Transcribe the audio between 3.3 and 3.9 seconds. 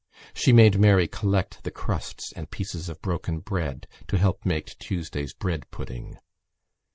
bread